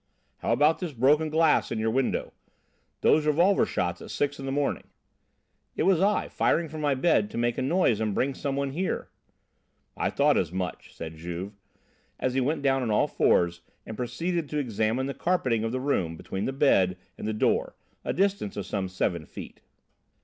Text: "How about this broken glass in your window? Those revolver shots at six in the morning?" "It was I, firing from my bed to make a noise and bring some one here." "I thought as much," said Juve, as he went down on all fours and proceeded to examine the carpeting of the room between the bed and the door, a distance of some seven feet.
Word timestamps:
"How 0.39 0.51
about 0.51 0.79
this 0.79 0.93
broken 0.93 1.29
glass 1.29 1.71
in 1.71 1.77
your 1.77 1.91
window? 1.91 2.33
Those 3.01 3.27
revolver 3.27 3.67
shots 3.67 4.01
at 4.01 4.09
six 4.09 4.39
in 4.39 4.47
the 4.47 4.51
morning?" 4.51 4.85
"It 5.75 5.83
was 5.83 6.01
I, 6.01 6.27
firing 6.27 6.69
from 6.69 6.81
my 6.81 6.95
bed 6.95 7.29
to 7.29 7.37
make 7.37 7.55
a 7.59 7.61
noise 7.61 7.99
and 8.01 8.15
bring 8.15 8.33
some 8.33 8.55
one 8.55 8.71
here." 8.71 9.09
"I 9.95 10.09
thought 10.09 10.37
as 10.39 10.51
much," 10.51 10.95
said 10.95 11.17
Juve, 11.17 11.53
as 12.19 12.33
he 12.33 12.41
went 12.41 12.63
down 12.63 12.81
on 12.81 12.89
all 12.89 13.05
fours 13.05 13.61
and 13.85 13.95
proceeded 13.95 14.49
to 14.49 14.57
examine 14.57 15.05
the 15.05 15.13
carpeting 15.13 15.63
of 15.63 15.71
the 15.71 15.79
room 15.79 16.17
between 16.17 16.45
the 16.45 16.51
bed 16.51 16.97
and 17.15 17.27
the 17.27 17.31
door, 17.31 17.75
a 18.03 18.11
distance 18.11 18.57
of 18.57 18.65
some 18.65 18.87
seven 18.89 19.27
feet. 19.27 19.61